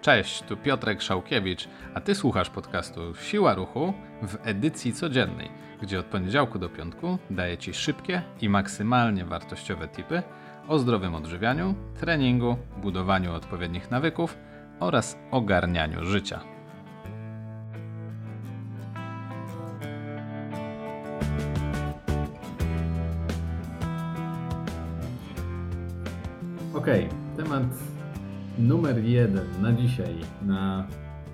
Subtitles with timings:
[0.00, 5.50] Cześć, tu Piotrek Szałkiewicz, a ty słuchasz podcastu Siła Ruchu w edycji codziennej,
[5.82, 10.22] gdzie od poniedziałku do piątku daję ci szybkie i maksymalnie wartościowe tipy
[10.68, 14.38] o zdrowym odżywianiu, treningu, budowaniu odpowiednich nawyków
[14.80, 16.40] oraz ogarnianiu życia.
[26.74, 26.86] Ok,
[27.36, 27.91] temat
[28.58, 30.14] numer jeden na dzisiaj,
[30.46, 30.86] na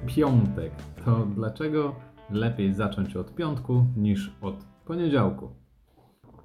[0.07, 0.73] piątek,
[1.05, 1.97] to dlaczego
[2.31, 5.51] lepiej zacząć od piątku niż od poniedziałku?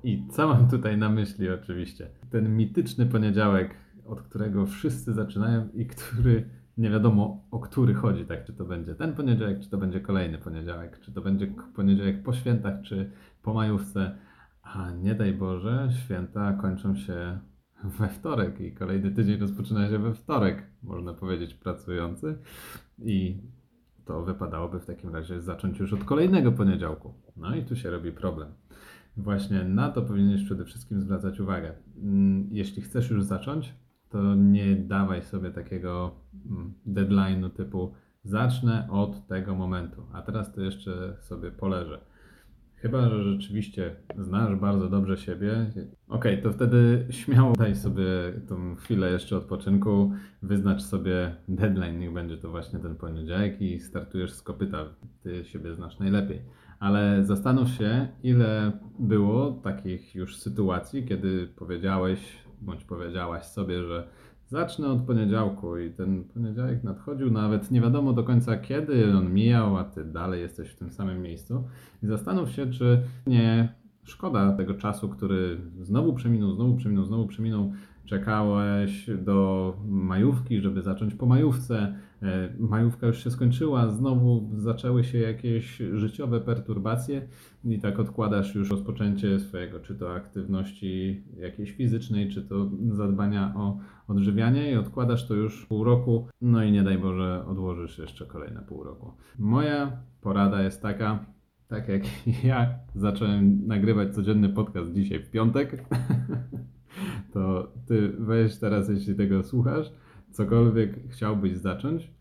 [0.03, 2.09] I co mam tutaj na myśli oczywiście?
[2.29, 3.75] Ten mityczny poniedziałek,
[4.05, 8.45] od którego wszyscy zaczynają i który nie wiadomo o który chodzi, tak?
[8.45, 12.33] Czy to będzie ten poniedziałek, czy to będzie kolejny poniedziałek, czy to będzie poniedziałek po
[12.33, 13.11] świętach, czy
[13.43, 14.15] po majówce.
[14.63, 17.39] A nie daj Boże, święta kończą się
[17.99, 22.37] we wtorek i kolejny tydzień rozpoczyna się we wtorek, można powiedzieć, pracujący.
[22.99, 23.37] I
[24.05, 27.13] to wypadałoby w takim razie zacząć już od kolejnego poniedziałku.
[27.37, 28.47] No i tu się robi problem.
[29.17, 31.73] Właśnie na to powinieneś przede wszystkim zwracać uwagę.
[31.97, 33.73] Mm, jeśli chcesz już zacząć,
[34.09, 36.11] to nie dawaj sobie takiego
[36.45, 37.93] mm, deadline'u typu
[38.23, 41.99] zacznę od tego momentu, a teraz to jeszcze sobie poleżę.
[42.83, 45.71] Chyba, że rzeczywiście znasz bardzo dobrze siebie.
[46.07, 48.05] Okej, okay, to wtedy śmiało daj sobie
[48.47, 54.33] tą chwilę jeszcze odpoczynku, wyznacz sobie deadline, niech będzie to właśnie ten poniedziałek i startujesz
[54.33, 54.85] z kopyta.
[55.21, 56.41] Ty siebie znasz najlepiej.
[56.79, 64.07] Ale zastanów się, ile było takich już sytuacji, kiedy powiedziałeś bądź powiedziałaś sobie, że
[64.53, 69.77] Zacznę od poniedziałku i ten poniedziałek nadchodził, nawet nie wiadomo do końca kiedy on mijał,
[69.77, 71.63] a ty dalej jesteś w tym samym miejscu.
[72.03, 77.71] I zastanów się, czy nie szkoda tego czasu, który znowu przeminął, znowu przeminął, znowu przeminął.
[78.05, 81.95] Czekałeś do majówki, żeby zacząć po majówce.
[82.21, 87.27] E, majówka już się skończyła, znowu zaczęły się jakieś życiowe perturbacje
[87.65, 93.79] i tak odkładasz już rozpoczęcie swojego, czy to aktywności jakiejś fizycznej, czy to zadbania o
[94.07, 98.61] odżywianie i odkładasz to już pół roku, no i nie daj Boże odłożysz jeszcze kolejne
[98.61, 99.13] pół roku.
[99.39, 101.25] Moja porada jest taka,
[101.67, 102.03] tak jak
[102.43, 105.85] ja zacząłem nagrywać codzienny podcast dzisiaj w piątek,
[107.33, 109.91] to ty weź teraz, jeśli tego słuchasz,
[110.31, 112.11] cokolwiek chciałbyś zacząć,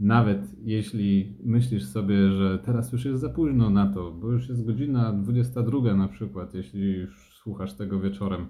[0.00, 4.66] nawet jeśli myślisz sobie, że teraz już jest za późno na to, bo już jest
[4.66, 8.46] godzina 22 na przykład, jeśli już słuchasz tego wieczorem,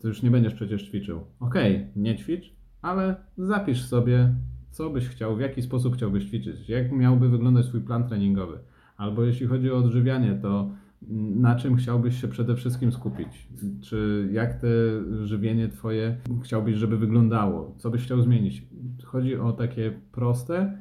[0.00, 1.20] to już nie będziesz przecież ćwiczył.
[1.40, 4.34] Okej, okay, nie ćwicz, ale zapisz sobie,
[4.70, 8.58] co byś chciał, w jaki sposób chciałbyś ćwiczyć, jak miałby wyglądać swój plan treningowy.
[8.96, 10.70] Albo jeśli chodzi o odżywianie, to
[11.10, 13.48] na czym chciałbyś się przede wszystkim skupić?
[13.82, 14.68] Czy jak te
[15.26, 17.74] żywienie Twoje chciałbyś, żeby wyglądało?
[17.78, 18.66] Co byś chciał zmienić?
[19.04, 20.78] Chodzi o takie proste,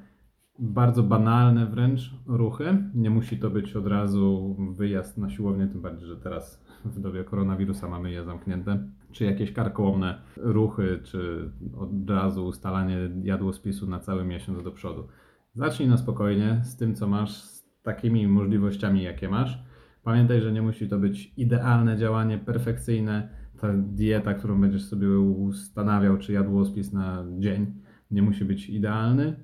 [0.59, 2.77] bardzo banalne wręcz ruchy.
[2.95, 7.23] Nie musi to być od razu wyjazd na siłownię, tym bardziej, że teraz w dobie
[7.23, 8.87] koronawirusa mamy je zamknięte.
[9.11, 15.07] Czy jakieś karkołomne ruchy, czy od razu ustalanie jadłospisu na cały miesiąc do przodu.
[15.53, 19.63] Zacznij na spokojnie z tym, co masz, z takimi możliwościami, jakie masz
[20.03, 23.29] Pamiętaj, że nie musi to być idealne działanie, perfekcyjne.
[23.59, 27.73] Ta dieta, którą będziesz sobie ustanawiał, czy jadłospis na dzień,
[28.11, 29.35] nie musi być idealny.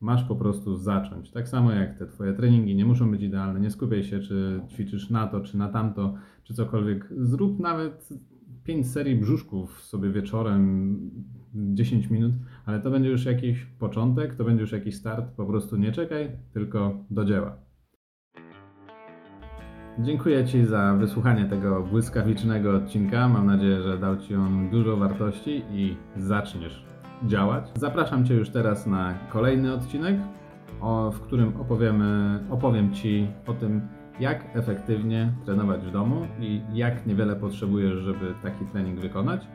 [0.00, 1.30] Masz po prostu zacząć.
[1.30, 3.60] Tak samo jak te Twoje treningi nie muszą być idealne.
[3.60, 7.08] Nie skupiaj się, czy ćwiczysz na to, czy na tamto, czy cokolwiek.
[7.16, 8.08] Zrób nawet
[8.64, 10.96] 5 serii brzuszków sobie wieczorem,
[11.54, 12.32] 10 minut,
[12.66, 15.26] ale to będzie już jakiś początek, to będzie już jakiś start.
[15.36, 17.65] Po prostu nie czekaj, tylko do dzieła.
[19.98, 23.28] Dziękuję Ci za wysłuchanie tego błyskawicznego odcinka.
[23.28, 26.84] Mam nadzieję, że dał Ci on dużo wartości i zaczniesz
[27.26, 27.64] działać.
[27.74, 30.16] Zapraszam Cię już teraz na kolejny odcinek,
[31.12, 33.80] w którym opowiemy, opowiem Ci o tym,
[34.20, 39.46] jak efektywnie trenować w domu i jak niewiele potrzebujesz, żeby taki trening wykonać.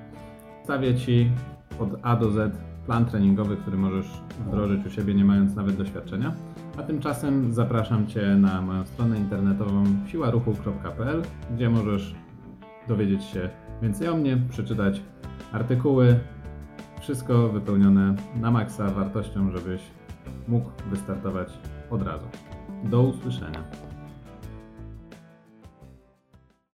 [0.63, 1.31] Stawię Ci
[1.79, 6.33] od A do Z plan treningowy, który możesz wdrożyć u siebie, nie mając nawet doświadczenia.
[6.81, 11.21] A tymczasem zapraszam Cię na moją stronę internetową siłaruchu.pl,
[11.55, 12.15] gdzie możesz
[12.87, 13.49] dowiedzieć się
[13.81, 15.01] więcej o mnie, przeczytać
[15.51, 16.19] artykuły,
[17.01, 19.81] wszystko wypełnione na maksa wartością, żebyś
[20.47, 21.47] mógł wystartować
[21.89, 22.27] od razu.
[22.83, 23.63] Do usłyszenia.